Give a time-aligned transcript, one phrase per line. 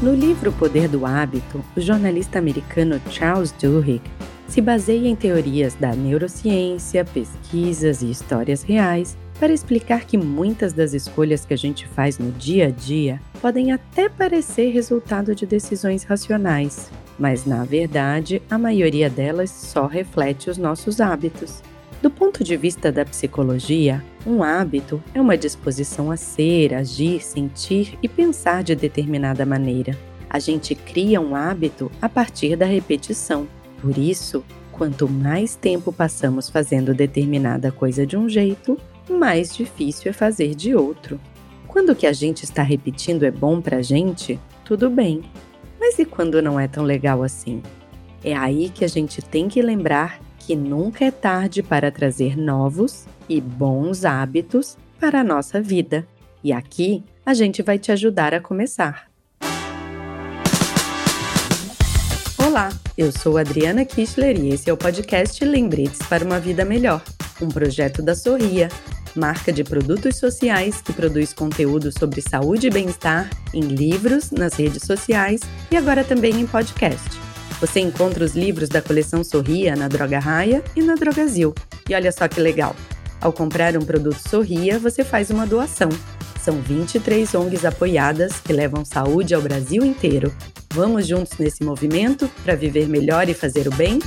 [0.00, 4.00] No livro Poder do Hábito, o jornalista americano Charles Duhigg
[4.46, 10.94] se baseia em teorias da neurociência, pesquisas e histórias reais para explicar que muitas das
[10.94, 16.04] escolhas que a gente faz no dia a dia podem até parecer resultado de decisões
[16.04, 21.60] racionais, mas na verdade a maioria delas só reflete os nossos hábitos.
[22.00, 27.98] Do ponto de vista da psicologia, um hábito é uma disposição a ser, agir, sentir
[28.00, 29.98] e pensar de determinada maneira.
[30.30, 33.48] A gente cria um hábito a partir da repetição.
[33.80, 38.78] Por isso, quanto mais tempo passamos fazendo determinada coisa de um jeito,
[39.10, 41.20] mais difícil é fazer de outro.
[41.66, 45.22] Quando o que a gente está repetindo é bom para a gente, tudo bem.
[45.80, 47.60] Mas e quando não é tão legal assim?
[48.22, 53.04] É aí que a gente tem que lembrar que nunca é tarde para trazer novos
[53.28, 56.08] e bons hábitos para a nossa vida.
[56.42, 59.10] E aqui a gente vai te ajudar a começar.
[62.38, 67.02] Olá, eu sou Adriana Kistler e esse é o podcast Lembretes para uma Vida Melhor,
[67.42, 68.70] um projeto da Sorria,
[69.14, 74.84] marca de produtos sociais que produz conteúdo sobre saúde e bem-estar em livros, nas redes
[74.84, 77.27] sociais e agora também em podcast.
[77.60, 81.54] Você encontra os livros da coleção Sorria na Droga Raia e na Drogazil.
[81.88, 82.74] E olha só que legal!
[83.20, 85.88] Ao comprar um produto Sorria, você faz uma doação.
[86.40, 90.32] São 23 ONGs apoiadas que levam saúde ao Brasil inteiro.
[90.72, 93.98] Vamos juntos nesse movimento para viver melhor e fazer o bem?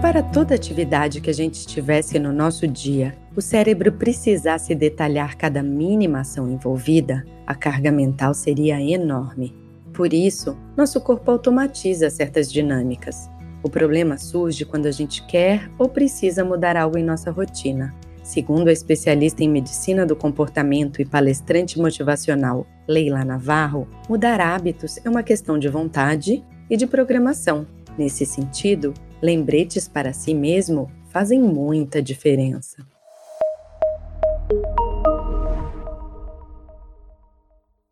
[0.00, 5.60] Para toda atividade que a gente tivesse no nosso dia, o cérebro precisasse detalhar cada
[5.60, 9.54] mínima ação envolvida, a carga mental seria enorme.
[9.92, 13.28] Por isso, nosso corpo automatiza certas dinâmicas.
[13.60, 17.92] O problema surge quando a gente quer ou precisa mudar algo em nossa rotina.
[18.22, 25.10] Segundo a especialista em medicina do comportamento e palestrante motivacional Leila Navarro, mudar hábitos é
[25.10, 27.66] uma questão de vontade e de programação.
[27.98, 32.86] Nesse sentido, lembretes para si mesmo fazem muita diferença.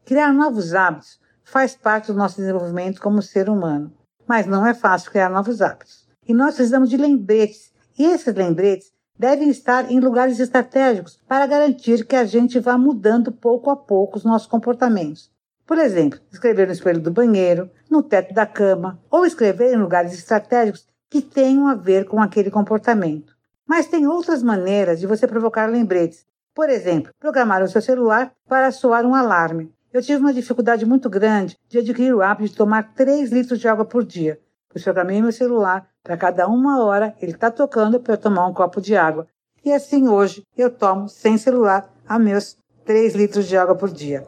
[0.04, 3.92] Criar novos hábitos faz parte do nosso desenvolvimento como ser humano,
[4.26, 6.06] mas não é fácil criar novos hábitos.
[6.28, 12.04] E nós precisamos de lembretes, e esses lembretes devem estar em lugares estratégicos para garantir
[12.04, 15.30] que a gente vá mudando pouco a pouco os nossos comportamentos.
[15.66, 20.12] Por exemplo, escrever no espelho do banheiro, no teto da cama, ou escrever em lugares
[20.12, 23.34] estratégicos que tenham a ver com aquele comportamento.
[23.66, 26.24] Mas tem outras maneiras de você provocar lembretes.
[26.54, 29.72] Por exemplo, programar o seu celular para soar um alarme.
[29.92, 33.68] Eu tive uma dificuldade muito grande de adquirir o hábito de tomar 3 litros de
[33.68, 38.14] água por dia, pois programei meu celular para cada uma hora ele está tocando para
[38.14, 39.26] eu tomar um copo de água.
[39.64, 44.26] E assim hoje eu tomo sem celular a meus 3 litros de água por dia.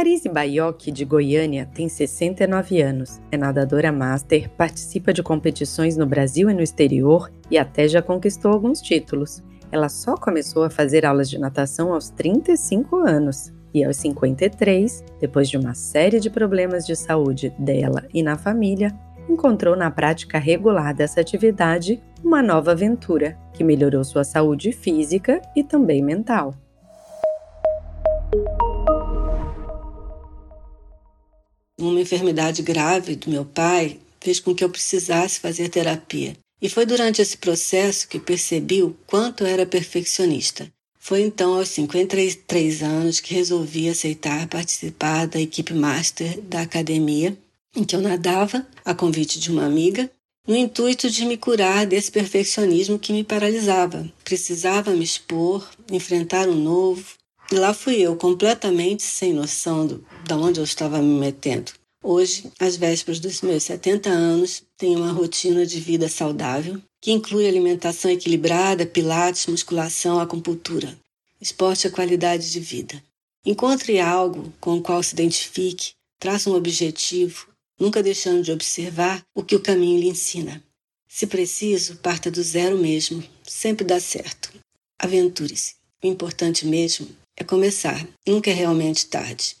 [0.00, 6.48] Marise Baiocchi, de Goiânia, tem 69 anos, é nadadora master, participa de competições no Brasil
[6.48, 9.42] e no exterior e até já conquistou alguns títulos.
[9.70, 15.50] Ela só começou a fazer aulas de natação aos 35 anos e aos 53, depois
[15.50, 20.94] de uma série de problemas de saúde dela e na família, encontrou na prática regular
[20.94, 26.54] dessa atividade uma nova aventura que melhorou sua saúde física e também mental.
[31.88, 36.36] Uma enfermidade grave do meu pai fez com que eu precisasse fazer terapia.
[36.60, 40.70] E foi durante esse processo que percebi o quanto era perfeccionista.
[40.98, 47.36] Foi então, aos 53 anos, que resolvi aceitar participar da equipe master da academia,
[47.74, 50.10] em que eu nadava, a convite de uma amiga,
[50.46, 54.10] no intuito de me curar desse perfeccionismo que me paralisava.
[54.22, 57.06] Precisava me expor, enfrentar o um novo,
[57.56, 61.72] lá fui eu, completamente sem noção do, de onde eu estava me metendo.
[62.02, 67.46] Hoje, às vésperas dos meus 70 anos, tenho uma rotina de vida saudável, que inclui
[67.46, 70.96] alimentação equilibrada, pilates, musculação, acupuntura.
[71.40, 73.02] Esporte é qualidade de vida.
[73.44, 77.48] Encontre algo com o qual se identifique, traça um objetivo,
[77.78, 80.62] nunca deixando de observar o que o caminho lhe ensina.
[81.08, 84.52] Se preciso, parta do zero mesmo, sempre dá certo.
[84.98, 85.74] Aventure-se.
[86.02, 87.08] O importante mesmo
[87.40, 89.56] é começar, nunca é realmente tarde.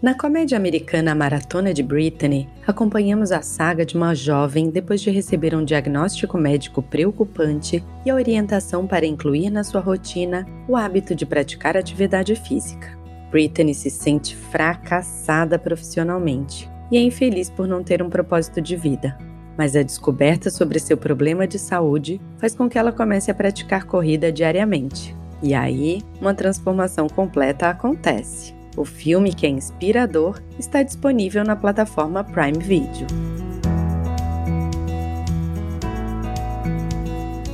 [0.00, 5.56] Na comédia americana Maratona de Brittany, acompanhamos a saga de uma jovem depois de receber
[5.56, 11.26] um diagnóstico médico preocupante e a orientação para incluir na sua rotina o hábito de
[11.26, 12.96] praticar atividade física.
[13.30, 19.18] Brittany se sente fracassada profissionalmente e é infeliz por não ter um propósito de vida.
[19.56, 23.84] Mas a descoberta sobre seu problema de saúde faz com que ela comece a praticar
[23.84, 25.14] corrida diariamente.
[25.42, 28.54] E aí, uma transformação completa acontece.
[28.76, 33.06] O filme, que é inspirador, está disponível na plataforma Prime Video.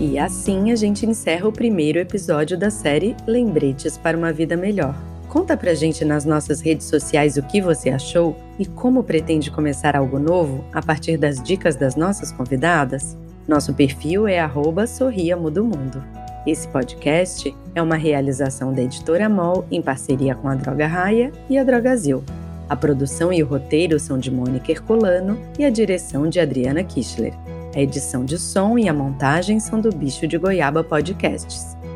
[0.01, 4.95] E assim a gente encerra o primeiro episódio da série Lembretes para uma Vida Melhor.
[5.31, 9.95] Conta pra gente nas nossas redes sociais o que você achou e como pretende começar
[9.95, 13.17] algo novo a partir das dicas das nossas convidadas.
[13.47, 14.41] Nosso perfil é
[14.89, 16.03] Sorria Mudo Mundo.
[16.45, 21.57] Esse podcast é uma realização da Editora MOL em parceria com a Droga Raia e
[21.57, 22.25] a Drogazil.
[22.69, 27.35] A produção e o roteiro são de Mônica Herculano e a direção de Adriana Kischler.
[27.73, 31.80] A edição de som e a montagem são do Bicho de Goiaba Podcasts.